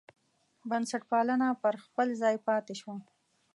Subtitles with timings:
[0.69, 2.95] بنسټپالنه پر خپل ځای پاتې شوه.